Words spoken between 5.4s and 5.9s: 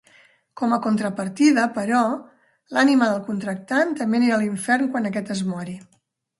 mori.